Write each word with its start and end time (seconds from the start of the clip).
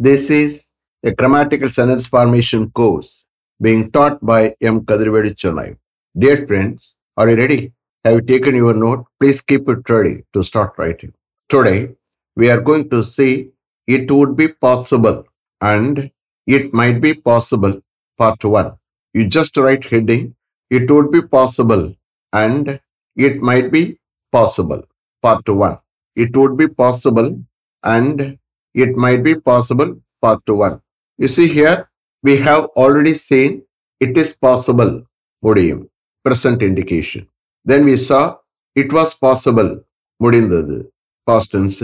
This 0.00 0.30
is 0.30 0.68
a 1.02 1.10
grammatical 1.10 1.70
sentence 1.70 2.06
formation 2.06 2.70
course 2.70 3.26
being 3.60 3.90
taught 3.90 4.24
by 4.24 4.54
M. 4.60 4.82
Kadirvedi 4.82 5.34
Chennai. 5.34 5.76
Dear 6.16 6.46
friends, 6.46 6.94
are 7.16 7.28
you 7.28 7.34
ready? 7.34 7.72
Have 8.04 8.14
you 8.14 8.20
taken 8.20 8.54
your 8.54 8.74
note? 8.74 9.06
Please 9.18 9.40
keep 9.40 9.68
it 9.68 9.90
ready 9.90 10.22
to 10.34 10.44
start 10.44 10.74
writing. 10.78 11.12
Today, 11.48 11.96
we 12.36 12.48
are 12.48 12.60
going 12.60 12.88
to 12.90 13.02
see 13.02 13.50
it 13.88 14.08
would 14.08 14.36
be 14.36 14.46
possible 14.46 15.24
and 15.60 16.12
it 16.46 16.72
might 16.72 17.00
be 17.00 17.14
possible 17.14 17.82
part 18.16 18.44
1. 18.44 18.78
You 19.14 19.26
just 19.26 19.56
write 19.56 19.84
heading, 19.84 20.36
it 20.70 20.88
would 20.88 21.10
be 21.10 21.22
possible 21.22 21.92
and 22.32 22.80
it 23.16 23.40
might 23.40 23.72
be 23.72 23.98
possible 24.30 24.84
part 25.22 25.48
1. 25.48 25.76
It 26.14 26.36
would 26.36 26.56
be 26.56 26.68
possible 26.68 27.42
and 27.82 28.38
it 28.74 28.96
might 28.96 29.22
be 29.22 29.34
possible 29.34 30.00
part 30.20 30.42
1. 30.46 30.80
You 31.16 31.28
see 31.28 31.48
here, 31.48 31.90
we 32.22 32.36
have 32.36 32.64
already 32.76 33.14
seen 33.14 33.62
it 34.00 34.16
is 34.16 34.32
possible, 34.34 35.04
முடியும், 35.42 35.90
present 36.24 36.62
indication. 36.62 37.28
Then 37.64 37.84
we 37.84 37.96
saw 37.96 38.36
it 38.74 38.92
was 38.92 39.14
possible, 39.14 39.84
முடிந்தது, 40.16 40.92
past 41.30 41.50
tense. 41.50 41.82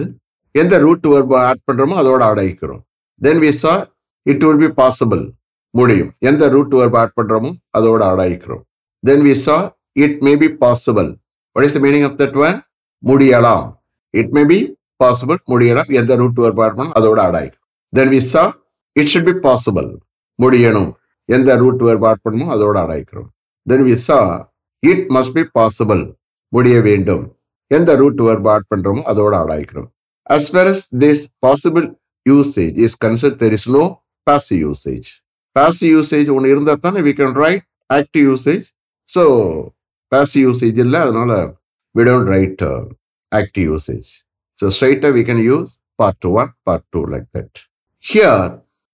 எந்த 0.50 0.78
root 0.78 1.02
verb 1.02 1.34
add 1.34 1.59
பண்றோமோ 1.70 1.95
அதோட 2.02 2.23
அடைக்கிறோம். 2.32 2.84
Then 3.23 3.40
we 3.40 3.52
saw 3.52 3.87
it 4.26 4.45
will 4.45 4.56
be 4.56 4.73
possible, 4.73 5.32
முடியும். 5.70 6.12
எந்த 6.18 6.48
root 6.48 6.70
verb 6.70 6.96
add 6.96 7.12
பண்றோமோ 7.20 7.54
அதோட 7.78 8.02
அடைக்கிறோம். 8.12 8.64
Then 9.06 9.23
we 9.23 9.34
saw 9.34 9.70
it 9.95 10.23
may 10.23 10.37
be 10.37 10.48
possible. 10.48 11.16
What 11.52 11.64
is 11.66 11.74
the 11.74 11.80
meaning 11.80 12.04
of 12.04 12.16
that 12.16 12.37
one? 12.37 12.62
முடியலாம். 13.04 13.76
It 14.10 14.32
may 14.32 14.45
be 14.45 14.73
பாசிபிள் 15.00 15.40
முடியணும். 15.52 15.90
எந்த 16.00 16.12
ரூட் 16.22 16.40
வேறுபாடுமோ 16.44 16.86
அதோட 16.98 17.18
ஆடாய்க்கும் 17.28 17.62
then 17.92 18.10
we 18.14 18.20
saw 18.32 18.42
it 18.96 19.10
should 19.12 19.28
be 19.30 19.34
possible 19.46 19.88
முடியணும். 20.38 20.90
எந்த 21.28 21.50
ரூட் 21.62 21.82
வேறுபாடுமோ 21.88 22.46
அதோட 22.54 22.76
ஆடாய்க்கிறோம் 22.84 23.28
then 23.66 23.84
we 23.88 23.96
saw 24.06 24.18
it 24.82 25.06
must 25.16 25.34
be 25.38 25.45
possible 25.59 26.02
முடிய 26.52 26.76
வேண்டும். 26.88 27.24
எந்த 27.70 27.90
ரூட் 28.01 28.20
வேறுபாடு 28.26 28.64
பண்ணுறோமோ 28.73 29.02
அதோட 29.10 29.34
ஆடாய்க்கிறோம் 29.42 29.88
as 30.36 30.48
far 30.56 30.68
as 30.73 30.82
this 31.02 31.23
possible 31.45 31.86
usage 32.26 32.76
is 32.84 32.96
concerned 33.04 33.38
there 33.42 33.54
is 33.58 33.68
no 33.76 33.84
passive 34.26 34.60
usage 34.66 35.08
passive 35.56 35.92
usage 35.96 36.29
ஒன்று 36.34 36.52
இருந்தால் 36.54 36.82
தானே 36.86 37.01
we 37.08 37.12
can 37.20 37.34
write 37.45 37.64
active 37.98 38.24
usage 38.30 38.66
so 39.08 39.24
passive 40.12 40.45
usage 40.48 40.79
இல்லை 40.84 41.01
அதனால 41.06 41.32
we 41.95 42.04
don't 42.10 42.30
write 42.34 42.64
active 43.32 43.66
usage 43.73 44.10
so 44.59 44.70
straight 44.70 45.04
we 45.18 45.23
can 45.29 45.40
use 45.55 45.71
part 46.01 46.29
1 46.32 46.54
part 46.68 46.84
2 46.99 47.05
like 47.13 47.27
that 47.37 47.51
here 48.12 48.40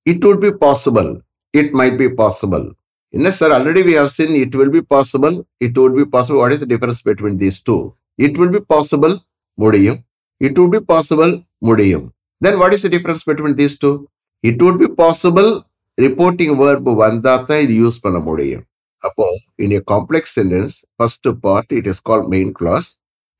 it 0.06 0.20
would 0.26 0.42
be 0.48 0.52
possible 0.68 1.12
it 1.54 1.70
might 1.82 1.98
be 2.06 2.10
possible 2.24 2.66
Yes, 3.14 3.38
sir. 3.40 3.50
Already 3.50 3.82
we 3.82 3.94
have 3.94 4.10
seen 4.12 4.32
it 4.36 4.54
will 4.60 4.70
be 4.70 4.82
possible. 4.94 5.36
It 5.66 5.78
would 5.78 5.94
be 5.96 6.06
possible. 6.06 6.40
What 6.40 6.54
is 6.56 6.60
the 6.60 6.70
difference 6.72 7.00
between 7.02 7.38
these 7.38 7.58
two? 7.68 7.78
It 8.20 8.34
will 8.38 8.52
be 8.56 8.62
possible. 8.74 9.14
முடியும் 9.58 10.00
it 10.42 10.54
would 10.60 10.72
be 10.76 10.82
possible 10.94 11.34
முடியும் 11.68 12.06
then 12.42 12.56
what 12.62 12.74
is 12.76 12.82
the 12.86 12.92
difference 12.96 13.24
between 13.30 13.54
these 13.62 13.76
two 13.84 13.96
it 14.44 14.58
would 14.64 14.78
be 14.84 14.90
possible 15.04 15.50
reporting 15.98 16.52
verb 16.62 16.88
வந்தா 17.04 17.34
தான் 17.50 17.62
இது 17.66 17.76
use 17.84 18.02
பண்ண 18.06 18.20
முடியும் 18.30 18.66
அப்போ 19.08 19.28
in 19.64 19.72
a 19.80 19.82
complex 19.94 20.24
sentence 20.38 20.76
first 21.00 21.28
part 21.46 21.68
it 21.80 21.86
is 21.92 22.00
called 22.08 22.26
main 22.36 22.50
clause 22.60 22.90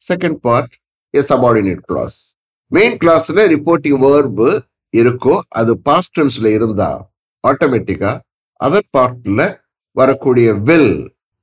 second 0.10 0.36
part 0.48 0.70
a 1.15 1.23
subordinate 1.31 1.83
clause 1.91 2.19
main 2.71 2.97
கிளாஸ்ல 3.03 3.45
reporting 3.55 4.01
verb 4.07 4.49
இருக்கோ 4.95 5.35
அது 5.61 5.73
past 5.87 6.11
tenseல 6.19 6.51
இருந்தா 6.57 6.91
ஆட்டோமேட்டிக்கா 7.45 8.13
அதர் 8.61 8.89
பார்ட்ல 8.97 9.43
வரக்கூடிய 9.97 10.49
வெல் 10.69 10.95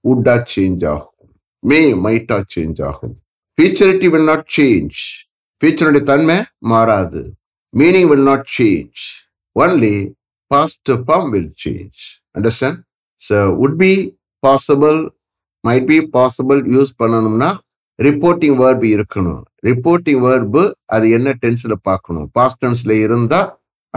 உட்டா 0.05 0.35
சேஞ்ச் 0.53 0.83
ஆகும். 0.93 1.29
மே 1.63 1.79
மைட்டா 2.05 2.37
சேஞ்ச் 2.53 2.79
ஆகும். 2.89 3.15
ஃபீச்சரிட்டி 3.57 4.07
வில் 4.13 4.27
நாட் 4.31 4.45
சேஞ்ச் 4.57 4.97
ஃபியூச்சருடைய 5.61 6.03
தன்மை 6.11 6.37
மாறாது. 6.71 7.21
Meaning 7.73 8.09
will 8.11 8.27
not 8.31 8.47
change 8.57 9.01
only 9.55 9.95
past 10.51 10.91
form 11.05 11.29
will 11.35 11.51
change 11.63 12.01
understand 12.37 12.79
so 13.21 13.37
would 13.65 13.77
be 13.83 13.93
possible 14.43 14.99
might 15.63 15.87
be 15.91 15.97
possible 16.17 16.61
use 16.75 16.91
பண்ணணும்னா 17.01 17.49
ரிப்போர்ட்டிங் 18.05 18.57
வேர்பு 18.61 18.87
இருக்கணும். 18.95 19.41
ரிப்போர்ட்டிங் 19.67 20.21
வேர்பு 20.25 20.61
அது 20.95 21.05
என்ன 21.17 21.29
டென்ஸில் 21.43 21.75
பார்க்கணும். 21.89 22.27
பாஸ்ட் 22.37 22.59
டென்ஸ்ல 22.65 22.95
இருந்தா 23.05 23.39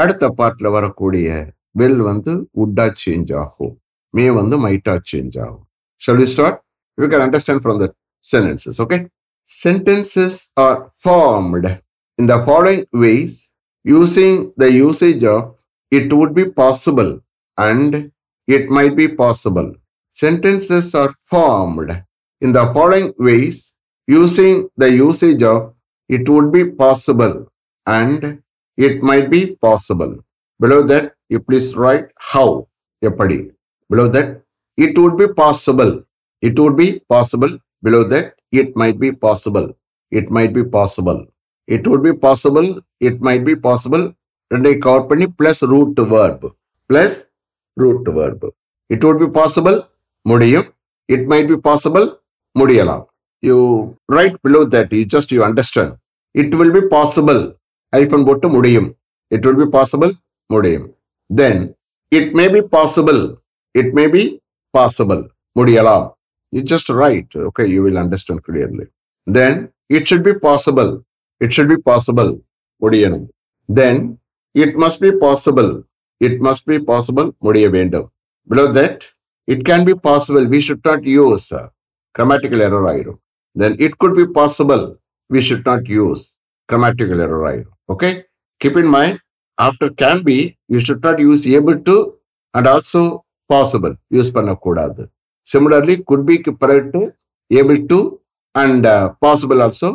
அடுத்த 0.02 0.28
பார்ட்ல 0.38 0.70
வரக்கூடிய 0.76 1.28
வில் 1.80 2.00
வந்து 2.10 2.32
உட்டா 2.62 2.86
சேஞ்ச் 3.02 3.32
ஆகும். 3.42 3.74
மே 4.16 4.24
வந்து 4.40 4.56
மைட்டா 4.66 4.94
சேஞ்ச் 5.10 5.36
ஆகும். 5.44 5.64
Shall 6.02 6.20
we 6.22 6.28
start 6.34 6.58
you 6.98 7.08
can 7.12 7.24
understand 7.26 7.62
from 7.64 7.80
the 7.82 7.88
sentences 8.32 8.80
okay 8.84 8.98
sentences 9.48 10.40
are 10.66 10.78
formed 11.02 11.72
இந்த 12.18 12.34
following 12.46 12.84
ways 13.04 13.36
ways 13.84 14.38
the 14.62 14.66
usage 14.82 15.22
of 15.34 15.46
it 15.92 16.14
it 16.20 16.32
be 16.38 16.44
possible 16.62 17.12
and 17.58 17.96
it 18.48 18.64
it 18.64 18.64
might 18.76 18.94
be 19.00 19.06
possible. 19.22 19.68
Sentences 20.16 20.86
are 21.00 21.12
formed 21.32 21.90
in 22.42 22.50
the 22.56 22.64
following 22.76 23.08
ways 23.26 23.58
using 24.07 24.69
the 24.77 24.89
usage 24.89 25.43
of 25.43 25.73
it 26.09 26.29
would 26.29 26.51
be 26.51 26.63
possible 26.71 27.51
and 27.87 28.41
it 28.77 29.01
might 29.01 29.29
be 29.29 29.55
possible. 29.57 30.13
Below 30.59 30.83
that, 30.83 31.13
you 31.29 31.39
please 31.39 31.69
write 31.75 32.07
how. 32.31 32.47
எப்படி 33.01 33.37
below 33.89 34.07
that 34.15 34.29
it 34.77 34.93
would 34.99 35.15
be 35.21 35.27
possible 35.41 35.91
it 36.43 36.55
would 36.61 36.75
be 36.81 36.87
possible 37.13 37.53
below 37.83 38.03
that 38.13 38.27
it 38.51 38.69
might 38.81 38.97
be 39.03 39.09
possible 39.25 39.67
it 40.11 40.27
might 40.35 40.53
be 40.57 40.63
possible 40.77 41.19
it 41.67 41.83
would 41.87 42.03
be 42.03 42.13
possible 42.25 42.67
it 43.09 43.17
might 43.27 43.43
be 43.49 43.55
possible 43.67 44.05
ரெண்டை 44.51 44.73
cover 44.85 45.07
பண்ணி 45.09 45.25
plus 45.39 45.61
root 45.71 46.01
verb 46.13 46.41
plus 46.89 47.19
root 47.77 48.09
verb 48.17 48.41
it 48.89 49.01
would 49.05 49.19
be 49.23 49.29
possible 49.39 49.77
முடியும் 50.21 50.67
it 51.09 51.21
might 51.31 51.47
be 51.51 51.57
possible 51.69 52.05
முடியலாம் 52.59 53.05
you 53.41 53.57
write 54.15 54.35
below 54.45 54.63
that 54.75 54.91
you 54.97 55.05
just 55.15 55.31
you 55.35 55.43
understand 55.49 55.91
it 56.33 56.53
will 56.59 56.71
be 56.77 56.83
possible 56.97 57.41
hyphen 57.95 58.21
போட்டு 58.27 58.47
முடியும் 58.49 58.89
it 59.31 59.41
will 59.45 59.59
be 59.63 59.67
possible 59.77 60.11
முடியும் 60.53 60.87
then 61.29 61.55
it 62.11 62.27
may 62.39 62.47
be 62.55 62.61
possible 62.77 63.21
it 63.81 63.89
may 63.99 64.07
be 64.15 64.23
possible 64.77 65.23
முடியலாம் 65.59 66.07
you 66.53 66.61
just 66.73 66.89
write 66.99 67.31
okay 67.47 67.67
you 67.73 67.81
will 67.85 67.99
understand 68.03 68.39
clearly 68.47 68.85
then 69.37 69.53
it 69.97 70.03
should 70.07 70.23
be 70.29 70.35
possible 70.47 70.91
it 71.41 71.51
should 71.55 71.69
be 71.73 71.79
possible 71.91 72.31
முடியணும் 72.83 73.25
then 73.69 73.95
it 74.55 74.71
must 74.83 74.99
be 75.05 75.11
possible 75.25 75.71
it 76.27 76.35
must 76.47 76.63
be 76.71 76.77
possible 76.91 77.29
முடிய 77.45 77.65
வேண்டும் 77.69 78.07
below 78.47 78.67
that 78.79 78.97
it 79.53 79.59
can 79.69 79.81
be 79.89 79.95
possible 80.09 80.43
we 80.53 80.59
should 80.65 80.83
not 80.89 81.01
use 81.23 81.45
uh, 81.59 81.67
grammatical 82.15 82.61
error 82.67 82.83
ஆயிரும் 82.91 83.19
then 83.55 83.73
it 83.79 83.93
could 83.99 84.15
be 84.15 84.25
possible 84.39 84.83
we 85.29 85.41
should 85.41 85.63
not 85.65 85.83
use 86.01 86.21
grammatical 86.69 87.19
error 87.25 87.41
ஆயிரும் 87.49 87.73
okay 87.93 88.11
keep 88.61 88.75
in 88.83 88.87
mind 88.89 89.15
after 89.57 89.87
can 90.03 90.17
be 90.23 90.37
you 90.73 90.79
should 90.85 91.01
not 91.07 91.19
use 91.29 91.43
able 91.57 91.77
to 91.89 91.95
and 92.53 92.67
also 92.73 93.01
possible 93.49 93.93
use 94.15 94.31
பண்ணக்கூடாது 94.35 95.03
similarly 95.45 95.95
good 96.09 96.25
பிக்கு 96.29 96.51
பிறகு 96.61 97.01
able 97.51 97.79
to 97.91 97.99
and 98.55 98.87
possible 99.23 99.59
also 99.65 99.89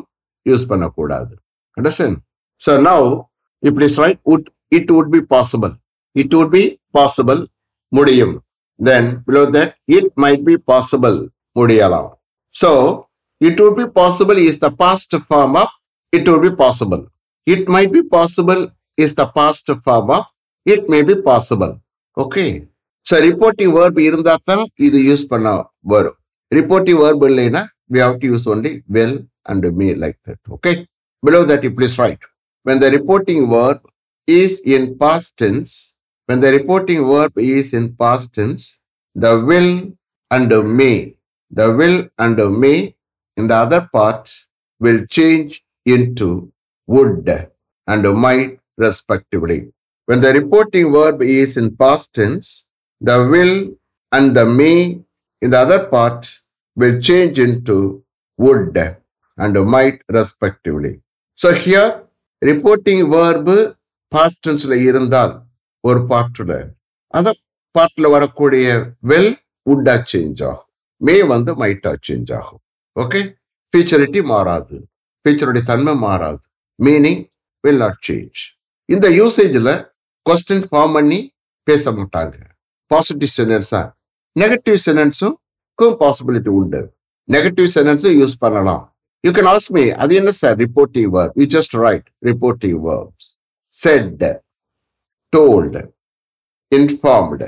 use 0.47 0.64
பண்ணக்கூடாது 0.70 1.32
understand 1.76 2.19
so 2.60 2.72
now 2.88 3.06
if 3.62 3.81
is 3.86 3.98
right 4.04 4.20
would 4.32 4.47
it 4.78 4.92
would 4.97 5.10
be 5.16 5.20
possible 5.34 5.72
it 6.17 6.34
would 6.38 6.52
be 6.56 6.62
possible 6.99 7.40
முடியும் 7.93 8.34
then 8.81 9.08
below 9.28 9.43
that 9.56 9.72
it 9.96 10.11
might 10.25 10.44
be 10.49 10.56
possible 10.72 11.17
முடியலாம் 11.61 12.11
so 12.55 12.70
It 13.47 13.59
would 13.62 13.75
be 13.81 13.88
possible 14.01 14.38
is 14.50 14.57
the 14.65 14.71
past 14.81 15.12
form 15.30 15.56
of 15.63 15.69
it 16.12 16.27
would 16.30 16.44
be 16.47 16.53
possible. 16.63 17.01
It 17.53 17.68
might 17.68 17.92
be 17.97 18.03
possible 18.18 18.62
is 18.97 19.13
the 19.19 19.27
past 19.38 19.69
form 19.86 20.09
of 20.18 20.25
it 20.65 20.89
may 20.89 21.01
be 21.09 21.15
possible. 21.21 21.74
Okay. 22.24 22.50
So 23.07 23.15
reporting 23.30 23.71
verb 23.77 23.97
இருந்தா 24.07 24.36
தான் 24.50 24.63
இது 24.88 25.00
use 25.09 25.25
பண்ண 25.33 25.50
வரும் 25.94 26.18
reporting 26.51 26.97
verb 27.03 27.21
இல்லைன்னா 27.30 27.63
we 27.94 28.00
have 28.06 28.15
to 28.21 28.27
use 28.36 28.45
only 28.53 28.71
will 28.95 29.13
and 29.50 29.63
may 29.80 29.92
like 30.03 30.19
that. 30.27 30.39
Okay. 30.56 30.75
Below 31.24 31.44
that 31.51 31.63
you 31.65 31.71
please 31.77 31.95
write. 32.01 32.24
When 32.68 32.80
the 32.83 32.89
reporting 32.97 33.42
verb 33.53 33.80
is 34.27 34.53
in 34.75 34.83
past 35.01 35.30
tense, 35.42 35.71
when 36.27 36.39
the 36.44 36.51
reporting 36.57 37.01
verb 37.12 37.33
is 37.38 37.68
in 37.80 37.86
past 38.01 38.33
tense, 38.38 38.63
the 39.24 39.33
will 39.47 39.71
and 40.36 40.51
may, 40.80 40.97
the 41.59 41.68
will 41.80 41.97
and 42.24 42.38
may 42.63 42.77
in 43.37 43.47
the 43.47 43.55
other 43.55 43.89
part 43.93 44.23
will 44.81 45.05
change 45.07 45.63
into 45.85 46.29
would 46.87 47.27
and 47.87 48.03
might 48.15 48.53
respectively. 48.77 49.59
when 50.07 50.21
the 50.21 50.31
reporting 50.33 50.91
verb 50.91 51.21
is 51.21 51.57
in 51.57 51.75
past 51.75 52.13
tense, 52.13 52.67
the 53.01 53.17
will 53.31 53.55
and 54.11 54.35
the 54.37 54.45
may 54.47 54.79
in 55.41 55.49
the 55.49 55.57
other 55.57 55.81
part 55.85 56.19
will 56.77 56.99
change 56.99 57.39
into 57.39 58.03
would 58.39 58.77
and 59.37 59.53
might 59.65 60.01
respectively. 60.09 60.93
So 61.37 61.53
here, 61.55 61.87
reporting 62.41 62.99
verb 63.11 63.47
past 64.11 64.37
tenseல 64.45 64.75
இருந்தால் 64.89 65.33
ஒரு 65.83 66.01
பார்ட்ல 66.11 66.53
அந்த 67.13 67.29
பார்ட்ல 67.75 68.09
வரக்கூடிய 68.15 68.67
will 69.09 69.29
would 69.67 69.89
change 70.11 70.43
ஆகும் 70.49 70.67
may 71.01 71.15
வந்து 71.33 71.51
மைட்டா 71.61 71.91
change 72.07 72.31
ஆகும் 72.39 72.61
ஓகே 73.01 73.21
ஃபீச்சரிட்டி 73.74 74.19
மாறாது. 74.31 74.75
ஃபீச்சருடைய 75.21 75.63
தன்மை 75.69 75.94
மாறாது. 76.06 76.44
மீனிங் 76.80 77.24
வில் 77.63 77.81
நாட் 77.83 78.00
சேஞ்ச் 78.07 78.42
இந்த 78.89 79.07
யூசேஜில் 79.19 79.74
கொஸ்டின் 80.25 80.65
ஃபார்ம் 80.69 80.94
பண்ணி 80.97 81.19
பேச 81.68 81.92
மாட்டாங்க. 81.97 82.36
பாசிட்டிவ் 82.92 83.31
சென்டென்ஸா 83.38 83.81
நெகட்டிவ் 84.36 84.77
சென்டென்ஸும் 84.86 85.36
பாசிபிலிட்டி 86.03 86.51
உண்டு. 86.59 86.81
நெகட்டிவ் 87.33 87.69
சென்டென்ஸும் 87.75 88.15
யூஸ் 88.21 88.36
பண்ணலாம். 88.44 88.83
யூ 89.24 89.31
கேன் 89.38 89.50
ஆஸ்க் 89.53 89.74
மீ 89.77 89.83
அது 90.03 90.15
என்ன 90.19 90.31
sir 90.39 90.56
reporting 90.63 91.09
verb 91.15 91.36
you 91.42 91.45
just 91.56 91.75
write 91.86 92.07
reportive 92.30 92.77
verbs 92.88 93.30
said 93.74 94.24
told 95.33 95.81
informed 96.71 97.47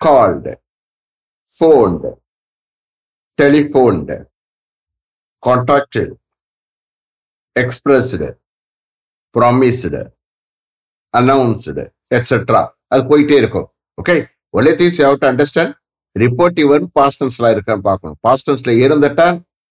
called 0.00 0.54
phoned 1.50 2.10
telephoned 3.38 4.16
contracted, 5.46 6.10
expressed, 7.56 8.24
promised 9.34 10.00
announced 11.14 11.82
etc. 12.10 12.60
அது 12.92 13.02
போயிட்டே 13.10 13.36
இருக்கும் 13.42 13.66
okay 13.98 14.14
only 14.54 14.72
things 14.78 14.98
you 15.00 15.04
have 15.06 15.18
to 15.22 15.26
understand 15.30 15.72
reportive 16.16 16.68
வந்து 16.72 16.88
past 16.98 17.22
இருக்கான்னு 17.48 17.84
பார்க்கணும் 17.88 18.18
பாஸ்டன்ஸ்ல 18.26 18.66
டென்ஸ்ல 18.68 18.84
இருந்துட்டா 18.84 19.26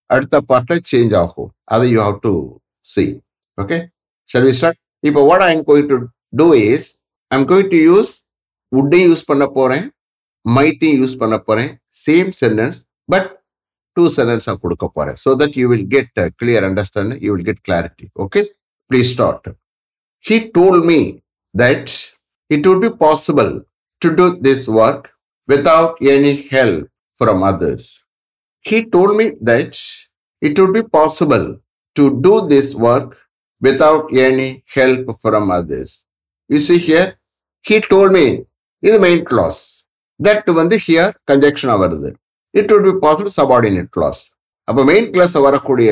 அடுத்த 0.10 0.42
பாட்டில் 0.50 0.84
சேஞ்ச் 0.92 1.14
ஆகும் 1.22 1.50
அதை 1.74 1.88
you 1.94 2.00
have 2.02 2.20
to 2.26 2.34
see 2.86 3.06
okay 3.58 3.80
shall 4.30 4.46
we 4.50 4.54
start 4.60 4.80
இப்போ 5.04 5.24
what 5.30 5.46
I 5.48 5.50
am 5.56 5.66
going 5.72 5.90
to 5.94 5.98
do 6.34 6.48
is 6.68 6.88
I 7.32 7.40
am 7.40 7.48
going 7.52 7.72
to 7.74 7.80
use 7.90 8.12
உட்டையும் 8.72 9.10
use 9.10 9.26
பண்ண 9.26 9.48
போறேன் 9.58 9.86
மைட்டையும் 10.46 11.00
யூஸ் 11.02 11.18
பண்ண 11.24 11.38
போறேன் 11.48 11.72
same 12.06 12.32
sentence 12.42 12.78
but 13.10 13.28
டூ 13.97 14.05
சென்டென்ஸாக 14.17 14.59
கொடுக்க 14.65 14.87
போறேன் 14.97 15.19
so 15.25 15.33
that 15.43 15.57
you 15.63 15.67
will 15.73 15.89
get 15.97 16.21
clear 16.43 16.67
understand 16.71 17.17
you 17.27 17.33
will 17.35 17.49
get 17.51 17.65
clarity 17.69 18.07
okay 18.27 18.43
please 18.91 19.11
start 19.15 19.49
he 20.21 20.51
told 20.51 20.85
me 20.85 21.23
that 21.55 22.13
it 22.51 22.67
would 22.67 22.81
be 22.81 22.91
possible 22.91 23.65
to 24.03 24.17
do 24.17 24.37
this 24.37 24.69
work 24.69 25.13
without 25.49 25.97
any 26.03 26.43
help 26.43 26.89
from 27.21 27.43
others. 27.43 28.05
He 28.61 28.87
told 28.87 29.17
me 29.17 29.33
that 29.41 29.79
it 30.43 30.59
would 30.59 30.75
be 30.75 30.83
possible 30.83 31.61
to 31.97 32.21
do 32.21 32.47
this 32.49 32.75
work 32.75 33.17
without 33.63 34.13
any 34.13 34.63
help 34.67 35.21
from 35.21 35.51
others. 35.51 36.07
You 36.51 36.59
see 36.59 36.79
here, 36.79 37.15
he 37.65 37.81
told 37.81 38.13
me 38.13 38.45
is 38.83 38.99
main 38.99 39.25
clause. 39.25 39.63
That 40.21 40.47
வந்து 40.61 40.77
here 40.87 41.11
conjunction 41.31 41.71
வருது. 41.83 42.11
It 42.60 42.72
would 42.76 42.88
be 42.90 42.94
possible 43.06 43.34
subordinate 43.40 43.90
clause 43.96 44.22
அப்போ 44.68 44.84
main 44.92 45.10
clause 45.16 45.36
வரக்கூடிய 45.48 45.90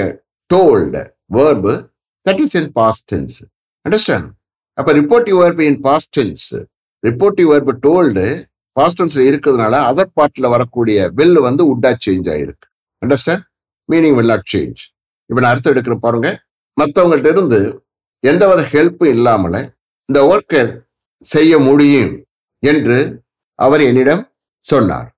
told 0.49 1.01
verb 1.37 1.73
that 2.25 2.41
is 2.45 2.55
in 2.59 2.69
past 2.79 3.03
tense. 3.11 3.35
Understand 3.85 4.27
அப்போ 4.77 4.91
reportive 4.99 5.37
verb 5.43 5.63
in 5.69 5.79
past 5.87 6.11
tense 6.17 6.47
reportive 7.03 7.47
verb 7.53 7.73
told 7.85 8.25
past 8.77 8.99
டென்ஸ்ல 8.99 9.23
இருக்கிறதுனால 9.29 9.73
other 9.89 10.13
பார்ட்ல 10.19 10.49
வரக்கூடிய 10.53 10.97
will 11.17 11.39
வந்து 11.47 11.63
உட்டா 11.73 11.91
சேஞ்ச் 12.05 12.27
ஆயிருக்கு. 12.33 12.65
Understand 13.01 13.43
meaning 13.89 14.15
will 14.19 14.31
not 14.33 14.47
change 14.53 14.81
இப்போ 15.29 15.39
நான் 15.43 15.53
அர்த்தம் 15.53 15.73
எடுக்கிற 15.73 15.95
பாருங்க. 16.05 16.29
மற்றவங்கள்ட்ட 16.77 17.29
இருந்து 17.35 17.59
எந்த 18.23 18.43
வித 18.49 18.61
ஹெல்ப்பும் 18.73 19.13
இல்லாமல் 19.15 19.59
இந்த 20.09 20.19
ஒர்க்கை 20.31 20.61
செய்ய 21.21 21.59
முடியும் 21.67 22.13
என்று 22.63 22.97
அவர் 23.59 23.81
என்னிடம் 23.89 24.23
சொன்னார். 24.65 25.09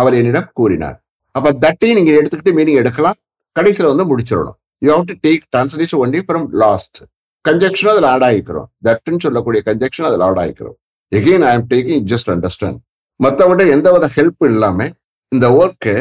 அவர் 0.00 0.14
என்னிடம் 0.20 0.48
கூறினார். 0.58 0.96
அப்போ 1.36 1.50
தட்டையும் 1.64 1.98
நீங்க 1.98 2.12
எடுத்துக்கிட்டு 2.20 2.52
மீனிங் 2.58 2.80
எடுக்கலாம். 2.82 3.18
கடைசியில் 3.56 3.90
வந்து 3.92 4.06
முடிச்சிடணும். 4.10 4.58
You 4.84 4.90
have 4.96 5.06
to 5.10 5.14
take 5.26 5.44
translation 5.52 6.00
only 6.04 6.20
from 6.26 6.46
last 6.62 6.98
conjunction 7.44 7.90
அதில் 7.92 8.08
ஆட் 8.12 8.24
ஆகிக்கிறோம். 8.28 8.68
தட்டுன்னு 8.86 9.24
சொல்லக்கூடிய 9.24 9.60
கன்ஜெக்ஷன் 9.68 10.08
அதில் 10.08 10.24
ஆட் 10.26 10.40
ஆகிக்கிறோம். 10.42 10.76
எகெயின் 11.12 11.44
ஐ 11.48 11.50
ஆம் 11.56 11.66
டேக்கிங் 11.72 12.04
ஜஸ்ட் 12.12 12.30
அண்டர்ஸ்டாண்ட் 12.34 12.78
மற்றவிட 13.20 13.62
எந்த 13.76 13.88
வித 13.94 14.06
ஹெல்ப் 14.16 14.44
இல்லாம 14.52 14.88
இந்த 15.32 15.46
ஒர்க்கை 15.60 15.96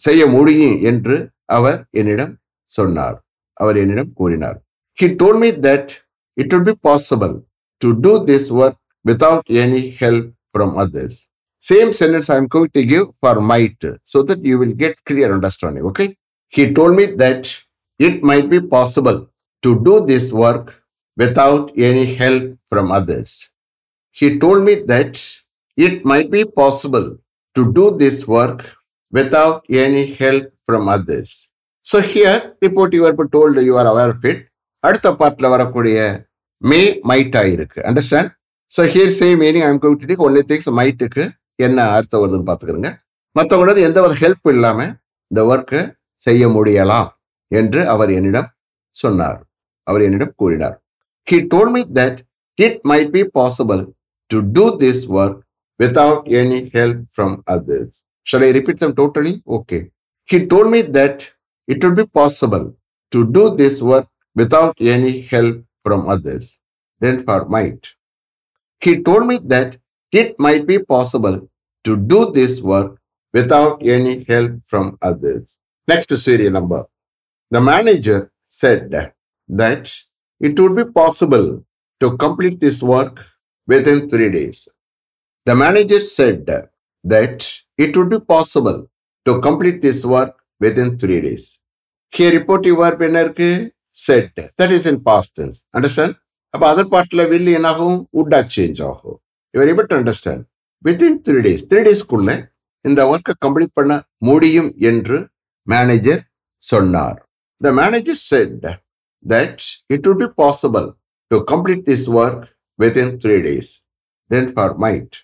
செய்ய 0.00 0.22
முடியும் 0.36 0.76
என்று 0.90 1.16
அவர் 1.56 1.78
என்னிடம் 2.00 2.32
சொன்னார். 2.70 3.16
அவர் 3.60 3.76
என்னிடம் 3.82 4.10
கூறினார். 4.20 4.58
He 4.98 5.06
told 5.20 5.38
me 5.42 5.50
that 5.66 5.92
it 6.40 6.54
would 6.56 6.68
be 6.70 6.74
possible 6.88 7.34
to 7.82 7.88
do 8.04 8.12
this 8.30 8.48
work 8.60 8.80
without 9.08 9.50
any 9.62 9.82
help 10.00 10.28
from 10.50 10.74
others 10.82 11.20
same 11.65 11.91
sentence 12.01 12.29
I 12.33 12.37
am 12.41 12.49
going 12.55 12.73
to 12.77 12.83
give 12.93 13.05
for 13.21 13.41
might 13.51 13.87
so 14.13 14.19
that 14.29 14.45
you 14.51 14.55
will 14.61 14.77
get 14.83 14.99
clear 15.09 15.33
understanding 15.37 15.87
okay 15.91 16.07
he 16.53 16.65
told 16.79 16.95
me 16.99 17.05
that 17.23 17.49
it 17.99 18.21
might 18.31 18.49
be 18.55 18.61
possible 18.75 19.19
to 19.63 19.71
do 19.79 20.05
this 20.05 20.31
work 20.33 20.67
without 21.17 21.71
any 21.79 22.05
help 22.15 22.57
from 22.69 22.91
others. 22.91 23.51
He 24.17 24.39
told 24.39 24.63
me 24.63 24.75
that 24.85 25.13
it 25.77 26.03
might 26.03 26.31
be 26.31 26.43
possible 26.45 27.07
to 27.55 27.71
do 27.71 27.97
this 27.97 28.27
work 28.27 28.59
without 29.13 29.63
any 29.83 30.05
help 30.13 30.45
from 30.67 30.87
others. 30.89 31.49
So 31.85 32.01
here, 32.03 32.55
reporting 32.61 33.01
verb 33.01 33.31
told 33.31 33.57
you 33.59 33.77
are 33.77 33.87
aware 33.87 34.11
of 34.11 34.25
it. 34.25 34.39
அடுத்த 34.83 35.07
பார்ட்ல 35.17 35.47
வரக்கூடிய 35.53 35.97
may 36.61 36.79
might 37.09 37.35
ஆயிருக்கு 37.41 37.79
understand 37.89 38.31
so 38.71 38.83
here 38.93 39.11
same 39.17 39.37
meaning 39.43 39.65
I'm 39.67 39.79
going 39.83 39.99
to 40.01 40.07
take 40.11 40.23
only 40.27 40.41
things 40.51 40.69
மைட்டுக்கு 40.79 41.23
என்ன 41.58 41.78
அர்த்தம் 41.96 42.22
வருதுன்னு 42.22 42.48
பார்த்துக்கிறோங்க. 42.48 42.90
மற்றவங்களது 43.36 43.80
எந்த 43.88 43.98
ஒரு 44.06 44.14
ஹெல்ப் 44.22 44.48
இல்லாமல் 44.54 44.92
இந்த 45.30 45.40
ஒர்க்கை 45.52 45.80
செய்ய 46.22 46.48
முடியலாம் 46.56 47.08
என்று 47.50 47.80
அவர் 47.94 48.10
என்னிடம் 48.18 48.48
சொன்னார். 48.94 49.38
அவர் 49.86 50.02
என்னிடம் 50.06 50.34
கூறினார். 50.42 50.76
He 51.26 51.38
told 51.52 51.70
me 51.76 51.82
that 51.98 52.18
it 52.58 52.78
might 52.90 53.10
be 53.16 53.22
possible 53.38 53.82
to 54.30 54.38
do 54.56 54.64
this 54.82 55.02
work 55.18 55.38
without 55.80 56.28
any 56.40 56.60
help 56.74 57.02
from 57.14 57.34
others 57.54 57.98
I 58.46 58.50
repeat 58.58 58.82
them 58.82 58.94
totally 59.00 59.32
okay 59.56 59.78
he 60.28 60.38
told 60.52 60.70
me 60.74 60.80
that 60.98 61.22
it 61.68 61.84
will 61.84 61.98
be 62.02 62.06
possible 62.20 62.64
to 63.12 63.20
do 63.36 63.44
this 63.60 63.80
work 63.90 64.10
without 64.36 64.80
any 64.94 65.12
help 65.32 65.60
from 65.82 66.04
others 66.14 66.50
then 67.00 67.20
for 67.26 67.44
might 67.56 67.86
he 68.82 68.94
told 69.08 69.26
me 69.30 69.36
that 69.54 69.74
it 70.11 70.29
might 70.45 70.65
be 70.71 70.77
possible 70.95 71.37
to 71.85 71.95
do 72.13 72.19
this 72.37 72.61
work 72.61 72.91
without 73.37 73.75
any 73.97 74.15
help 74.31 74.51
from 74.71 74.85
others 75.09 75.61
next 75.87 76.15
serial 76.27 76.53
number 76.59 76.81
the 77.55 77.61
manager 77.73 78.19
said 78.43 78.81
that 79.61 79.93
it 80.39 80.59
would 80.59 80.75
be 80.75 80.85
possible 80.85 81.47
to 82.01 82.17
complete 82.17 82.59
this 82.59 82.81
work 82.81 83.23
within 83.67 84.09
three 84.09 84.31
days. 84.31 84.67
The 85.45 85.55
manager 85.55 86.01
said 86.01 86.45
that 87.03 87.61
it 87.77 87.95
would 87.95 88.09
be 88.09 88.19
possible 88.19 88.89
to 89.25 89.41
complete 89.41 89.81
this 89.81 90.03
work 90.05 90.35
within 90.59 90.97
three 90.97 91.21
days. 91.21 91.59
Here, 92.15 92.31
reporting 92.37 92.75
verb 92.81 93.01
என்ன 93.07 93.19
இருக்கு 93.25 93.49
said 94.05 94.25
that 94.59 94.71
is 94.77 94.85
in 94.91 94.97
past 95.09 95.29
tense. 95.37 95.59
Understand? 95.77 96.13
அப்ப 96.55 96.63
other 96.73 96.89
பார்ட்ல 96.93 97.21
will 97.31 97.47
என்னாகும் 97.57 97.99
would 98.15 98.33
change 98.55 98.79
ஆகும் 98.89 99.19
you 99.55 99.59
are 99.63 99.69
able 99.73 99.87
to 99.91 99.97
understand 100.01 100.41
within 100.85 101.13
three 101.25 101.39
days 101.47 101.65
three 101.71 101.81
டேஸ்க்குள்ள 101.89 102.31
இந்த 102.89 103.01
ஒர்க்கை 103.13 103.33
complete 103.45 103.77
பண்ண 103.79 103.93
முடியும் 104.29 104.71
என்று 104.91 105.17
மேனேஜர் 105.73 106.21
சொன்னார் 106.71 107.19
the 107.61 107.71
manager 107.81 108.21
set 108.29 108.65
that 109.23 109.63
it 109.89 110.05
would 110.05 110.19
be 110.19 110.29
possible 110.29 110.97
to 111.31 111.43
complete 111.45 111.85
this 111.85 112.07
work 112.07 112.49
within 112.77 113.19
three 113.19 113.41
days. 113.41 113.81
Then 114.29 114.53
for 114.53 114.75
might. 114.75 115.21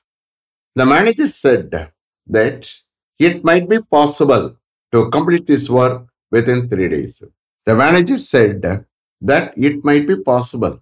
The 0.76 0.86
manager 0.86 1.28
said 1.28 1.92
that 2.28 2.74
it 3.20 3.44
might 3.44 3.68
be 3.68 3.80
possible 3.82 4.58
to 4.94 5.10
complete 5.10 5.48
this 5.48 5.70
work 5.70 6.08
within 6.32 6.70
three 6.70 6.90
days. 6.90 7.24
The 7.68 7.76
manager 7.76 8.18
said 8.18 8.86
that 9.22 9.58
it 9.58 9.84
might 9.84 10.08
be 10.08 10.18
possible 10.18 10.82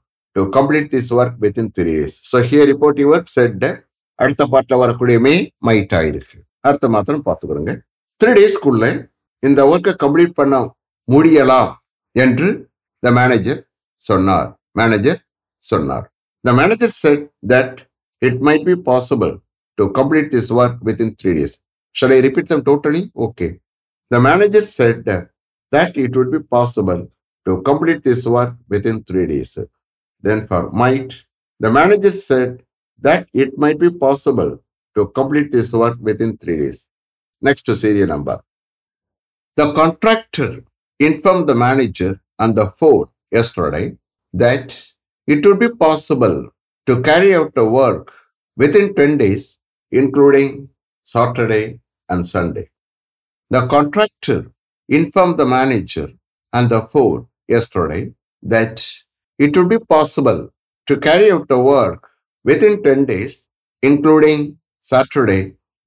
complete 0.57 0.91
this 0.95 1.13
work 1.13 1.19
work 1.21 1.33
within 1.45 1.67
three 1.77 1.95
days. 1.99 2.15
So 2.31 2.37
here 2.51 2.65
reporting 2.73 3.09
work 3.13 3.27
said 3.37 3.63
அடுத்த 4.19 4.43
பாட்டில் 4.53 4.81
வரக்கூடிய 4.83 5.17
may 5.27 5.33
might 5.67 5.93
ஆயிருக்கு. 5.99 6.37
அடுத்த 6.67 6.87
மாத்திரம் 6.95 7.25
பார்த்துக்கிறோங்க 7.29 7.73
three 8.21 8.33
டேஸ்க்குள்ள 8.39 8.85
இந்த 9.43 9.61
ஒர்க்கை 9.73 9.93
complete 10.03 10.35
பண்ண 10.41 10.57
முடியலாம் 11.09 11.71
என்று 12.17 12.49
த 13.03 13.13
மேனேஜர் 13.19 13.61
சொன்னார். 14.03 14.51
மேனேஜர் 14.81 15.19
சொன்னார். 15.63 16.05
The 16.45 16.53
manager 16.61 16.93
said 17.03 17.25
that 17.53 17.79
it 18.23 18.41
might 18.49 18.67
be 18.71 18.77
possible 18.91 19.33
to 19.79 19.87
complete 19.99 20.31
this 20.37 20.53
work 20.61 20.79
within 20.89 21.15
three 21.23 21.33
days 21.41 21.57
shall 21.97 22.15
I 22.19 22.21
repeat 22.29 22.51
them 22.53 22.65
totally 22.71 23.03
okay 23.27 23.49
the 24.11 24.21
manager 24.29 24.69
said 24.79 25.03
that 25.73 25.99
it 26.05 26.17
would 26.21 26.33
be 26.37 26.43
possible 26.57 27.01
to 27.47 27.55
complete 27.69 28.03
this 28.09 28.27
work 28.37 28.57
within 28.75 29.03
three 29.11 29.23
days 29.33 29.59
Then 30.23 30.47
for 30.47 30.71
might, 30.71 31.25
the 31.59 31.71
manager 31.71 32.13
said 32.13 32.63
that 33.01 33.29
it 33.33 33.59
might 33.59 33.79
be 33.79 33.91
possible 33.91 34.63
to 34.95 35.09
complete 35.09 35.53
this 35.53 35.73
work 35.73 35.99
within 36.01 36.37
three 36.37 36.59
days. 36.59 36.89
Next 37.41 37.63
to 37.63 37.77
serial 37.77 38.09
number. 38.09 38.41
The 39.57 39.73
contractor 39.73 40.65
informed 40.99 41.49
the 41.49 41.55
manager 41.55 42.21
on 42.39 42.55
the 42.55 42.71
phone 42.71 43.09
yesterday 43.31 43.97
that 44.33 44.93
it 45.27 45.45
would 45.47 45.59
be 45.59 45.71
possible 45.71 46.51
to 46.87 47.03
carry 47.03 47.35
out 47.35 47.55
the 47.55 47.65
work 47.65 48.13
within 48.57 48.95
10 48.95 49.19
days, 49.19 49.59
including 49.91 50.69
Saturday 51.03 51.81
and 52.09 52.27
Sunday. 52.27 52.71
The 53.49 53.67
contractor 53.67 54.51
informed 54.89 55.39
the 55.39 55.47
manager 55.47 56.09
on 56.53 56.69
the 56.69 56.83
phone 56.83 57.29
yesterday 57.49 58.13
that 58.43 58.87
it 59.41 59.57
would 59.57 59.69
be 59.69 59.79
possible 59.89 60.41
to 60.89 60.95
carry 60.99 61.31
out 61.33 61.47
the 61.49 61.59
work 61.59 62.03
within 62.45 62.83
10 62.83 63.07
days, 63.07 63.49
including 63.83 64.39
Saturday 64.85 65.43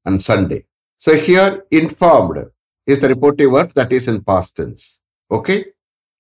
and 0.06 0.22
Sunday. 0.22 0.62
So 1.02 1.16
here 1.18 1.50
informed 1.72 2.38
is 2.88 3.00
the 3.00 3.10
reportive 3.10 3.52
verb 3.52 3.70
that 3.76 3.92
is 3.92 4.08
in 4.08 4.20
past 4.24 4.52
tense. 4.58 4.84
Okay? 5.32 5.60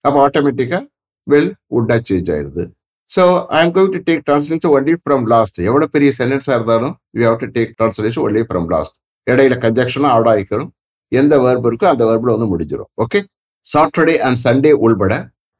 அப்போ 0.06 0.20
ஆட்டோமேட்டிக்காக 0.28 0.84
will 1.28 1.46
would 1.74 1.92
change 2.08 2.30
ஆயிடுது 2.36 2.64
so 3.10 3.24
I 3.56 3.60
am 3.66 3.72
going 3.76 3.94
to 3.94 4.00
take 4.08 4.24
translation 4.28 4.74
only 4.78 4.94
from 5.04 5.24
last 5.34 5.58
எவ்வளோ 5.70 5.88
பெரிய 5.96 6.10
சென்டென்ஸாக 6.18 6.56
இருந்தாலும் 6.58 6.94
you 7.18 7.24
have 7.30 7.38
to 7.44 7.48
take 7.58 7.72
translation 7.80 8.24
only 8.28 8.42
from 8.50 8.68
last 8.74 8.96
இடையில 9.28 9.56
கன்ஜெக்ஷனாக 9.66 10.12
add 10.18 10.30
ஆகிக்கணும் 10.34 10.72
எந்த 11.12 11.36
வேர்பு 11.46 11.68
இருக்கோ 11.72 11.88
அந்த 11.94 12.04
வேர்பில் 12.10 12.34
வந்து 12.36 12.50
முடிஞ்சிடும் 12.54 12.90
ஓகே 13.04 13.20
சாட்டர்டே 13.66 14.16
அண்ட் 14.28 14.40
சண்டே 14.46 14.74
உள்பட 14.86 15.16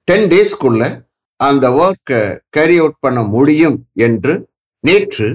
டென் 0.08 0.28
டேஸ்க்குள்ள 0.34 0.84
அந்த 1.46 1.66
ஒர்க்கை 1.84 2.22
கேரி 2.56 2.76
அவுட் 2.82 3.00
பண்ண 3.06 3.20
முடியும் 3.36 3.78
என்று 4.08 4.34
நேற்று 4.84 5.28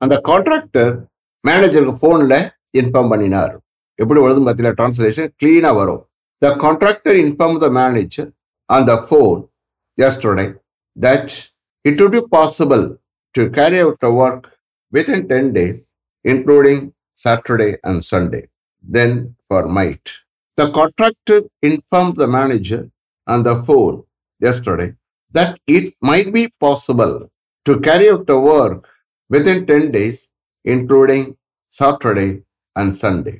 அந்த 0.00 0.14
கான்ட்ராக்டர் 0.30 0.92
மேனேஜருக்கு 1.44 2.00
ஃபோனில் 2.02 2.38
இன்ஃபார்ம் 2.80 3.10
பண்ணினார் 3.12 3.54
எப்படி 3.98 4.20
வருதுன்னு 4.24 4.46
பார்த்தீங்கன்னா 4.48 4.78
டிரான்ஸ்லேஷன் 4.80 5.30
கிளீனாக 5.42 5.78
வரும் 5.80 6.02
the 6.42 6.50
contractor 6.64 7.18
inform 7.24 7.58
the 7.64 7.70
manager 7.80 8.28
on 8.70 8.86
the 8.90 8.94
phone 9.08 9.40
yesterday 9.98 10.46
that 10.96 11.50
it 11.84 12.00
would 12.00 12.12
be 12.12 12.22
possible 12.28 12.84
to 13.34 13.50
carry 13.50 13.80
out 13.80 13.98
the 14.00 14.12
work 14.12 14.58
within 14.92 15.28
10 15.28 15.52
days, 15.52 15.92
including 16.24 16.78
Saturday 17.14 17.76
and 17.84 18.04
Sunday. 18.04 18.48
Then 18.84 19.36
for 19.48 19.68
might. 19.68 20.10
The 20.58 20.70
contractor 20.70 21.42
informed 21.62 22.16
the 22.16 22.26
manager 22.28 22.90
on 23.26 23.42
the 23.42 23.62
phone 23.62 24.04
yesterday 24.40 24.94
that 25.32 25.58
it 25.68 25.94
might 26.02 26.32
be 26.32 26.44
possible 26.60 27.14
to 27.66 27.80
carry 27.80 28.08
out 28.10 28.26
the 28.26 28.38
work 28.54 28.82
within 29.30 29.66
10 29.66 29.90
days, 29.90 30.18
including 30.64 31.36
Saturday 31.70 32.30
and 32.76 32.94
Sunday. 32.94 33.36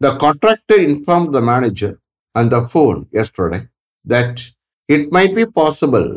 The 0.00 0.16
contractor 0.16 0.78
informed 0.80 1.32
the 1.34 1.40
manager 1.42 1.92
on 2.34 2.48
the 2.48 2.62
phone 2.68 3.08
yesterday 3.12 3.62
that 4.04 4.34
it 4.88 5.12
might 5.12 5.34
be 5.34 5.46
possible 5.46 6.08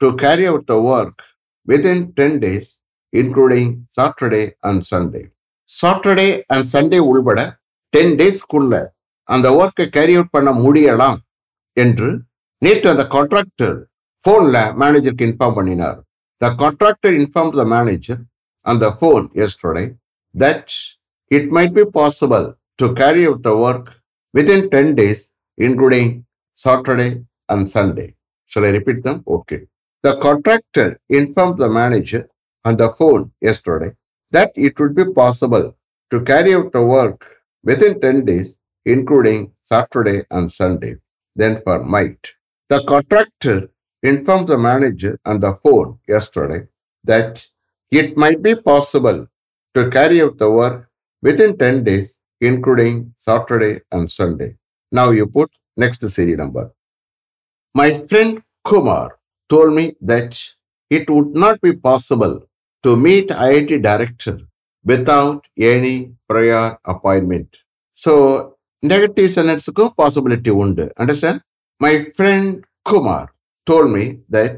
to 0.00 0.16
carry 0.16 0.46
out 0.46 0.66
the 0.66 0.80
work 0.80 1.18
within 1.66 2.12
10 2.12 2.40
days, 2.40 2.80
including 3.12 3.86
Saturday 3.90 4.54
and 4.62 4.86
Sunday. 4.86 5.24
Saturday 5.68 6.30
and 6.48 6.64
Sunday 6.68 7.00
உள்பட 7.10 7.40
ten 7.92 8.12
டேஸ்க்குள்ள 8.20 8.74
அந்த 9.28 9.46
ஒர்க்கை 9.60 9.86
carry 9.96 10.14
out 10.18 10.34
பண்ண 10.36 10.50
முடியலாம் 10.64 11.18
என்று 11.76 12.08
நேற்று 12.62 12.88
அந்த 12.92 13.04
contractor 13.14 13.76
ஃபோனில் 14.25 14.59
மேனேஜருக்கு 14.81 15.27
இன்ஃபார்ம் 15.29 15.57
பண்ணினார் 15.59 15.97
the 16.41 16.49
contractor 16.61 17.15
inform 17.21 17.53
the 17.59 17.65
manager 17.75 18.21
அந்த 18.65 18.87
phone 18.97 19.23
yesterday 19.41 19.87
that 20.43 20.65
it 21.31 21.45
might 21.51 21.73
be 21.73 21.85
possible 21.85 22.45
to 22.79 22.93
carry 22.95 23.27
out 23.27 23.41
the 23.43 23.55
work 23.55 23.85
within 24.33 24.69
10 24.69 24.95
days, 24.95 25.31
including 25.57 26.25
Saturday 26.53 27.23
and 27.49 27.69
Sunday. 27.69 28.15
Shall 28.45 28.65
I 28.65 28.69
repeat 28.69 29.03
them? 29.03 29.23
Okay. 29.27 29.61
The 30.03 30.17
contractor 30.19 30.99
informed 31.09 31.59
the 31.59 31.69
manager 31.69 32.27
on 32.65 32.77
the 32.77 32.89
phone 32.93 33.31
yesterday 33.41 33.91
that 34.31 34.51
it 34.55 34.79
would 34.79 34.95
be 34.95 35.13
possible 35.13 35.77
to 36.11 36.21
carry 36.21 36.53
out 36.55 36.71
the 36.71 36.81
work 36.81 37.19
within 37.63 37.99
10 37.99 38.25
days, 38.25 38.57
including 38.85 39.53
Saturday 39.61 40.23
and 40.31 40.51
Sunday. 40.51 40.95
Then 41.35 41.61
for 41.63 41.83
might. 41.83 42.33
The 42.69 42.83
contractor 42.87 43.69
informed 44.02 44.48
the 44.48 44.58
manager 44.58 45.18
on 45.24 45.40
the 45.40 45.58
phone 45.62 45.98
yesterday 46.08 46.66
that 47.04 47.46
it 47.90 48.16
might 48.16 48.42
be 48.42 48.54
possible 48.54 49.26
to 49.74 49.90
carry 49.90 50.20
out 50.22 50.38
the 50.38 50.50
work 50.50 50.88
within 51.22 51.56
10 51.56 51.84
days, 51.84 52.16
including 52.40 53.14
Saturday 53.18 53.80
and 53.92 54.10
Sunday. 54.10 54.56
Now 54.92 55.10
you 55.10 55.26
put 55.26 55.50
next 55.76 56.06
serial 56.08 56.38
number. 56.38 56.72
My 57.74 57.90
friend 58.08 58.42
Kumar 58.64 59.18
told 59.48 59.74
me 59.74 59.94
that 60.00 60.42
it 60.90 61.08
would 61.10 61.34
not 61.34 61.60
be 61.60 61.76
possible 61.76 62.48
to 62.82 62.96
meet 62.96 63.28
IIT 63.28 63.82
director 63.82 64.40
without 64.84 65.46
any 65.58 66.12
prior 66.28 66.78
appointment. 66.84 67.62
So 67.94 68.56
negative 68.82 69.32
sentence 69.32 69.68
possibility 69.96 70.50
undu. 70.50 70.90
Understand? 70.96 71.42
My 71.80 72.04
friend 72.16 72.64
Kumar 72.84 73.32
told 73.66 73.90
me 73.90 74.04
that 74.30 74.56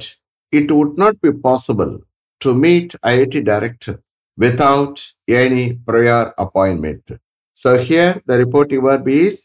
it 0.53 0.71
would 0.71 0.97
not 0.97 1.21
be 1.21 1.33
possible 1.41 1.93
to 2.41 2.55
meet 2.57 2.95
IIT 3.05 3.45
director 3.45 3.95
without 4.39 4.95
any 5.41 5.75
prior 5.89 6.33
appointment. 6.39 7.05
So 7.57 7.79
here 7.81 8.21
the 8.27 8.39
reporting 8.39 8.83
verb 8.83 9.09
is 9.09 9.37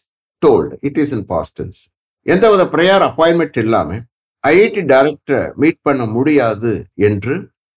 told. 0.44 0.78
It 0.82 0.98
is 0.98 1.12
in 1.14 1.24
past 1.26 1.54
tense. 1.58 1.80
எந்த 2.26 2.46
வித 2.52 2.64
prayer 2.74 3.04
appointment 3.08 3.58
இல்லாமல் 3.62 4.02
IIT 4.44 4.82
டைரக்டரை 4.92 5.42
meet 5.62 5.80
பண்ண 5.88 6.04
முடியாது 6.14 6.72
என்று 7.08 7.34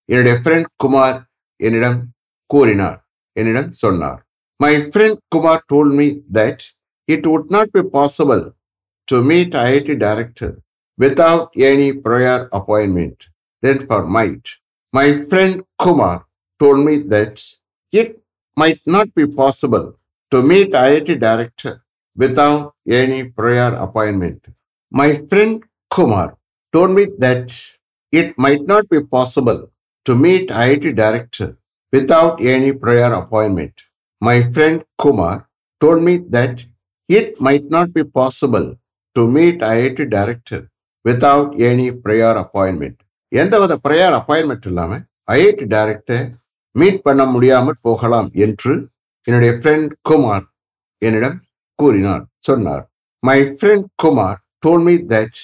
என்னுடைய 0.08 0.34
friend 0.42 0.68
Kumar 0.82 1.16
என்னிடம் 1.60 1.98
கூறினார் 2.50 2.98
என்னிடம் 3.36 3.70
சொன்னார் 3.80 4.20
my 4.60 4.72
friend 4.92 5.20
Kumar 5.34 5.64
told 5.72 5.90
me 5.98 6.06
that 6.38 6.62
it 7.08 7.26
would 7.32 7.50
not 7.56 7.72
be 7.76 7.82
possible 7.96 8.42
to 9.08 9.18
meet 9.30 9.56
IIT 9.64 9.96
director 10.06 10.54
without 10.98 11.52
any 11.56 11.92
prior 11.92 12.48
appointment 12.52 13.28
then 13.62 13.86
for 13.86 14.06
might. 14.06 14.46
My 14.92 15.24
friend 15.30 15.64
Kumar 15.78 16.26
told 16.60 16.84
me 16.84 16.98
that 17.14 17.42
it 17.92 18.18
might 18.56 18.80
not 18.86 19.14
be 19.14 19.26
possible 19.26 19.98
to 20.30 20.42
meet 20.42 20.72
IIT 20.72 21.20
director 21.20 21.82
without 22.16 22.74
any 22.86 23.24
prior 23.24 23.74
appointment. 23.76 24.46
My 24.90 25.14
friend 25.28 25.62
Kumar 25.90 26.38
told 26.72 26.92
me 26.92 27.06
that 27.18 27.76
it 28.12 28.38
might 28.38 28.62
not 28.72 28.88
be 28.88 29.00
possible 29.02 29.70
to 30.04 30.14
meet 30.14 30.48
IIT 30.48 30.96
director 30.96 31.58
without 31.92 32.40
any 32.40 32.72
prior 32.72 33.12
appointment. 33.12 33.74
My 34.20 34.42
friend 34.54 34.84
Kumar 34.98 35.48
told 35.80 36.02
me 36.02 36.18
that 36.36 36.64
it 37.08 37.40
might 37.40 37.68
not 37.76 37.92
be 37.92 38.04
possible 38.04 38.78
to 39.14 39.28
meet 39.28 39.60
IIT 39.60 40.10
director 40.10 40.70
without 41.06 41.54
any 41.68 41.86
prior 42.04 42.38
appointment 42.44 43.00
எந்த 43.32 43.54
வித 43.58 43.74
prayer 43.86 44.16
appointment 44.18 44.66
இல்லாமல் 44.66 45.02
IIT 45.30 45.66
director 45.66 46.24
meet 46.74 47.00
பண்ண 47.02 47.22
முடியாமல் 47.26 47.80
போகலாம் 47.80 48.28
என்று 48.36 48.74
என்னுடைய 49.26 49.52
friend 49.60 49.92
Kumar 50.02 50.46
என்னிடம் 51.02 51.38
கூறினார் 51.78 52.24
சொன்னார் 52.38 52.84
my 53.22 53.38
friend 53.52 53.88
Kumar 53.96 54.38
told 54.60 54.84
me 54.84 54.96
that 55.14 55.38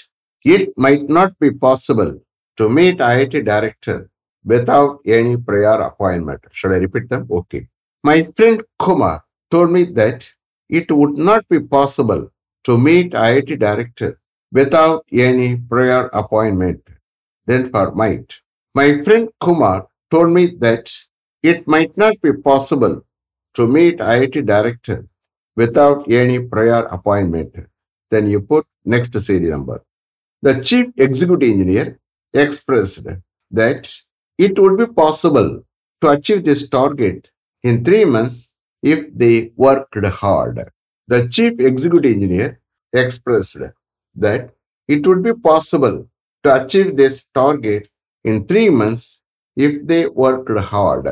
it 0.44 0.68
might 0.76 1.10
not 1.10 1.36
be 1.38 1.50
possible 1.64 2.12
to 2.58 2.66
meet 2.68 3.02
IIT 3.10 3.42
director 3.42 4.02
without 4.44 5.00
any 5.06 5.36
prior 5.38 5.80
appointment. 5.80 6.40
Should 6.50 6.72
I 6.72 6.78
repeat 6.78 7.08
them? 7.08 7.26
Okay. 7.30 7.68
My 8.04 8.22
friend 8.36 8.60
Kumar 8.78 9.16
that 9.52 10.24
it 10.70 10.88
that 10.90 11.18
not 11.20 11.46
be 11.48 11.58
possible 11.72 12.22
to 12.64 12.74
meet 12.78 13.14
IIT 13.20 13.56
director 13.56 14.14
without 14.52 15.04
any 15.10 15.56
prior 15.56 16.08
appointment 16.12 16.82
than 17.46 17.70
for 17.70 17.92
might. 17.92 18.40
My 18.74 19.02
friend 19.02 19.28
Kumar 19.40 19.88
told 20.10 20.32
me 20.32 20.46
that 20.60 20.92
it 21.42 21.66
might 21.66 21.96
not 21.96 22.20
be 22.22 22.32
possible 22.32 23.02
to 23.54 23.66
meet 23.66 23.98
IIT 23.98 24.46
director 24.46 25.06
without 25.56 26.10
any 26.10 26.38
prior 26.38 26.84
appointment. 26.86 27.54
Then 28.10 28.28
you 28.28 28.40
put 28.42 28.66
next 28.84 29.18
CD 29.20 29.48
number. 29.48 29.82
The 30.42 30.62
chief 30.62 30.86
executive 30.96 31.48
engineer 31.48 31.98
expressed 32.32 33.06
that 33.50 33.92
it 34.38 34.58
would 34.58 34.78
be 34.78 34.86
possible 34.86 35.64
to 36.00 36.08
achieve 36.08 36.44
this 36.44 36.68
target 36.68 37.30
in 37.62 37.84
three 37.84 38.04
months 38.04 38.56
if 38.82 39.06
they 39.14 39.52
worked 39.56 40.04
hard. 40.04 40.70
The 41.08 41.28
chief 41.28 41.60
executive 41.60 42.12
engineer 42.12 42.60
expressed 42.92 43.58
that 44.16 44.50
it 44.88 45.06
would 45.06 45.22
be 45.22 45.34
possible 45.34 45.96
to 46.44 46.54
achieve 46.54 46.96
this 46.96 47.26
target 47.34 47.88
in 48.24 48.46
three 48.46 48.68
months 48.70 49.04
if 49.56 49.86
they 49.86 50.08
worked 50.08 50.50
hard. 50.66 51.06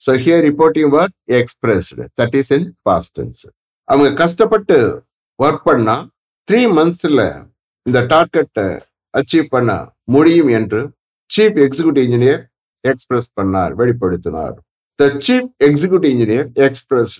So 0.00 0.14
here 0.16 0.42
reporting 0.42 0.90
work 0.90 1.12
expressed. 1.28 1.94
That 2.16 2.34
is 2.34 2.50
in 2.50 2.64
past 2.86 3.14
tense. 3.16 3.42
அவங்க 3.88 4.10
கஷ்டப்பட்டு 4.20 4.76
work 5.38 5.64
பண்ணா 5.66 5.94
three 6.48 6.60
மந்த்ஸ்ல 6.76 7.22
இந்த 7.86 7.98
டார்கெட்டை 8.12 8.68
achieve 9.14 9.46
பண்ண 9.54 9.70
முடியும் 10.14 10.50
என்று 10.58 10.80
chief 11.30 11.58
executive 11.64 12.06
engineer 12.08 12.42
express 12.84 13.28
பண்ணார் 13.38 13.72
வெளிப்படுத்தினார் 13.80 14.54
the 14.98 15.08
chief 15.26 15.50
executive 15.68 16.12
engineer 16.14 16.48
express 16.66 17.14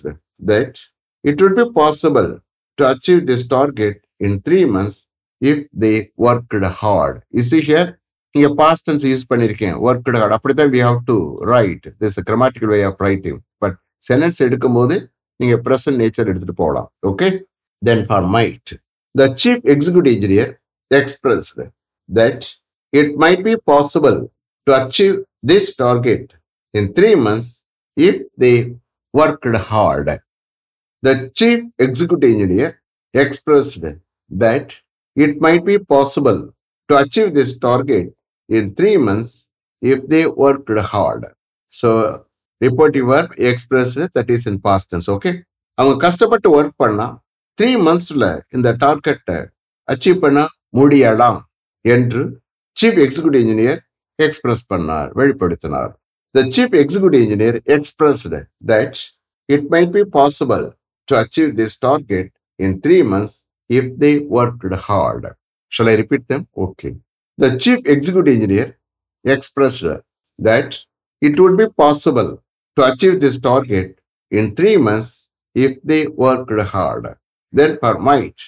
that 0.51 0.79
it 1.23 1.41
would 1.43 1.57
be 1.61 1.67
possible 1.79 2.29
to 2.77 2.85
achieve 2.93 3.21
this 3.31 3.45
target 3.55 3.99
in 4.27 4.37
three 4.47 4.59
months 4.75 4.99
if 5.42 5.64
they 5.82 5.92
worked 6.24 6.70
hard 6.80 7.18
is 7.34 7.54
here 7.60 7.88
இங்க 8.34 8.48
பாஸ்ட் 8.58 8.84
டென்ஸ் 8.88 9.06
யூஸ் 9.10 9.28
பண்ணிருக்கேன் 9.30 9.76
worked 9.86 10.18
hard 10.18 10.34
அப்படித்தான் 10.36 10.72
we 10.74 10.82
have 10.88 11.00
to 11.06 11.16
write 11.52 11.86
this 12.02 12.18
grammatical 12.28 12.72
way 12.74 12.80
of 12.90 13.00
writing 13.06 13.38
but 13.62 13.76
sentence 14.08 14.40
எடுக்கும்போது 14.48 14.96
நீங்க 15.40 15.56
present 15.66 16.00
nature 16.02 16.30
எடுத்துட்டு 16.32 16.56
போகலாம் 16.62 16.88
okay 17.10 17.28
then 17.82 18.04
for 18.08 18.26
might 18.36 18.72
the 19.14 19.26
chief 19.42 19.64
executive 19.74 20.14
engineer 20.16 20.50
expressed 20.90 21.60
that 22.08 22.46
it 22.92 23.12
might 23.24 23.42
be 23.48 23.54
possible 23.72 24.18
to 24.66 24.72
achieve 24.74 25.16
this 25.50 25.70
target 25.78 26.30
in 26.74 26.88
three 26.98 27.10
months 27.26 27.52
if 27.96 28.22
they 28.40 28.52
worked 29.14 29.62
heart 29.70 30.10
the 31.02 31.10
chief 31.40 31.66
executive 31.86 32.32
engineer 32.36 32.72
expressed 33.14 33.86
that 34.30 34.72
it 35.16 35.40
might 35.40 35.64
be 35.64 35.78
possible 35.86 36.40
to 36.88 36.96
achieve 36.96 37.34
this 37.34 37.56
target 37.58 38.06
in 38.48 38.74
three 38.74 38.96
months 38.98 39.32
if 39.82 40.06
they 40.06 40.26
worked 40.26 40.70
hard. 40.86 41.22
So, 41.72 42.24
reportive 42.60 43.06
verb 43.06 43.30
expressed 43.50 44.12
that 44.14 44.28
is 44.28 44.46
in 44.46 44.58
past 44.60 44.90
tense. 44.90 45.08
Okay. 45.08 45.34
அவங்க 45.78 45.96
கஷ்டப்பட்டு 46.04 46.48
work 46.56 46.80
பண்ணா 46.82 47.06
three 47.58 47.70
மந்த்ஸ்ல 47.86 48.24
இந்த 48.56 48.68
டார்கெட்டை 48.82 49.38
achieve 49.88 50.18
பண்ண 50.24 50.40
முடியலாம் 50.76 51.38
என்று 51.84 52.22
chief 52.76 52.98
executive 53.04 53.42
engineer 53.44 53.80
express 54.18 54.64
பண்ணார் 54.72 55.08
வெளிப்படுத்தினார் 55.20 55.92
the 56.34 56.42
chief 56.56 56.76
executive 56.82 57.22
engineer 57.26 57.56
expressed 57.76 58.40
that 58.72 59.00
it 59.48 59.66
might 59.74 59.94
be 59.96 60.02
possible 60.18 60.64
to 61.08 61.16
achieve 61.22 61.50
this 61.60 61.78
target 61.88 62.30
in 62.58 62.76
three 62.86 62.98
months 63.12 63.38
if 63.69 63.97
they 63.97 64.19
worked 64.19 64.71
hard. 64.73 65.35
Shall 65.69 65.89
I 65.89 65.95
repeat 65.95 66.27
them? 66.27 66.47
Okay. 66.55 66.95
The 67.37 67.57
chief 67.57 67.79
executive 67.85 68.33
engineer 68.33 68.77
expressed 69.23 69.85
that 70.39 70.85
it 71.21 71.39
would 71.39 71.57
be 71.57 71.67
possible 71.69 72.41
to 72.75 72.91
achieve 72.91 73.19
this 73.19 73.39
target 73.39 73.99
in 74.31 74.55
three 74.55 74.77
months 74.77 75.29
if 75.53 75.77
they 75.83 76.07
worked 76.07 76.51
hard. 76.59 77.15
Then 77.51 77.77
for 77.79 77.97
might, 77.99 78.39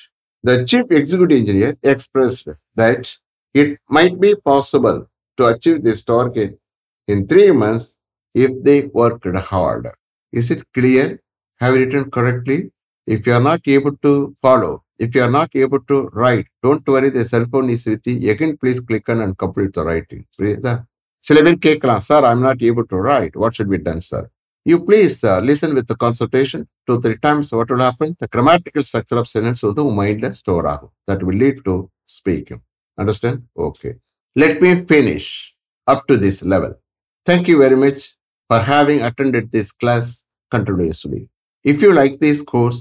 the 0.43 0.65
chief 0.65 0.85
executive 0.91 1.37
engineer 1.37 1.77
expressed 1.83 2.47
that 2.75 3.17
it 3.53 3.79
might 3.89 4.19
be 4.19 4.35
possible 4.35 5.07
to 5.37 5.47
achieve 5.47 5.83
this 5.83 6.03
target 6.03 6.59
in 7.07 7.27
three 7.27 7.51
months 7.51 7.97
if 8.33 8.51
they 8.63 8.85
worked 8.87 9.25
hard. 9.35 9.89
Is 10.31 10.51
it 10.51 10.65
clear? 10.73 11.21
Have 11.59 11.75
you 11.75 11.85
written 11.85 12.11
correctly? 12.11 12.71
If 13.07 13.25
you 13.25 13.33
are 13.33 13.41
not 13.41 13.61
able 13.65 13.95
to 13.97 14.35
follow, 14.41 14.83
if 14.98 15.10
you 15.14 15.22
are 15.22 15.30
not 15.30 15.50
able 15.54 15.82
to 15.90 15.96
write, 16.12 16.46
don't 16.64 16.86
worry, 16.86 17.10
the 17.10 17.24
cell 17.24 17.46
phone 17.52 17.68
is 17.74 17.82
with 17.86 18.06
you. 18.06 18.30
Again, 18.32 18.52
please 18.60 18.80
click 18.80 19.08
on 19.08 19.20
and 19.24 19.34
complete 19.44 19.72
the 19.78 19.84
writing. 19.88 20.22
புரியுதா 20.38 20.74
சில 21.24 21.38
பேர் 21.46 21.58
கேட்கலாம் 21.66 22.02
sir 22.08 22.24
I'm 22.30 22.44
not 22.46 22.62
able 22.68 22.86
to 22.92 23.00
right 23.10 23.34
what 23.42 23.56
should 23.58 23.72
be 23.74 23.80
done 23.88 24.02
sir 24.10 24.26
you 24.66 24.76
please 24.88 25.16
listen 25.48 25.74
with 25.78 25.92
concentration 26.04 26.64
two 26.88 26.96
three 27.04 27.14
times 27.26 27.50
what 27.58 27.72
will 27.74 27.84
happen 27.88 28.14
the 28.22 28.28
grammatical 28.34 28.86
structure 28.90 29.20
of 29.22 29.30
sentence 29.34 29.62
வந்து 29.68 29.84
உங்க 29.86 29.96
மைண்ட்ல 30.02 30.30
store 30.40 30.68
ஆகும் 30.74 30.92
that 31.10 31.24
will 31.28 31.40
lead 31.44 31.60
to 31.68 31.74
speaking 32.18 32.62
understand 32.98 33.42
okay 33.68 33.92
let 34.36 34.60
me 34.66 34.72
finish 34.90 35.30
up 35.88 36.04
to 36.10 36.16
this 36.26 36.42
level 36.54 36.76
thank 37.26 37.48
you 37.52 37.56
very 37.64 37.78
much 37.86 38.04
for 38.50 38.66
having 38.72 39.02
attended 39.10 39.50
this 39.56 39.72
class 39.84 40.12
continuously. 40.52 41.20
If 41.64 41.82
you 41.82 41.92
like 41.92 42.20
this 42.20 42.42
course, 42.44 42.80